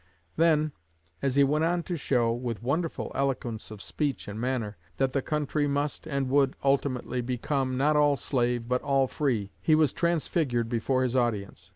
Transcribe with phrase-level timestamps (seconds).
[0.35, 0.71] Then,
[1.21, 5.13] as he went on to show, with wonderful eloquence of speech and of manner, that
[5.13, 9.93] the country must and would ultimately become, not all slave, but all free, he was
[9.93, 11.69] transfigured before his audience.